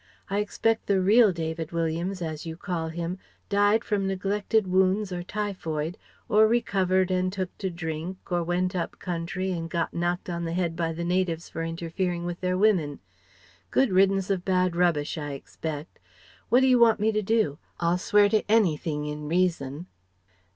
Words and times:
I 0.31 0.39
expect 0.39 0.87
the 0.87 0.99
'real' 0.99 1.31
David 1.31 1.71
Williams, 1.71 2.23
as 2.23 2.43
you 2.43 2.57
call 2.57 2.87
him, 2.87 3.19
died 3.49 3.83
from 3.83 4.07
neglected 4.07 4.65
wounds 4.65 5.11
or 5.11 5.21
typhoid 5.21 5.95
or 6.27 6.47
recovered 6.47 7.11
and 7.11 7.31
took 7.31 7.55
to 7.59 7.69
drink, 7.69 8.17
or 8.31 8.43
went 8.43 8.75
up 8.75 8.97
country 8.97 9.51
and 9.51 9.69
got 9.69 9.93
knocked 9.93 10.27
on 10.27 10.43
the 10.43 10.53
head 10.53 10.75
by 10.75 10.91
the 10.91 11.03
natives 11.03 11.49
for 11.49 11.61
interfering 11.61 12.25
with 12.25 12.41
their 12.41 12.57
women 12.57 12.99
Good 13.69 13.91
riddance 13.91 14.31
of 14.31 14.43
bad 14.43 14.75
rubbish, 14.75 15.19
I 15.19 15.33
expect. 15.33 15.99
What 16.49 16.61
do 16.61 16.67
you 16.67 16.79
want 16.79 16.99
me 16.99 17.11
to 17.11 17.21
do? 17.21 17.59
I'll 17.79 17.99
swear 17.99 18.27
to 18.29 18.41
anything 18.49 19.05
in 19.05 19.27
reason." 19.27 19.85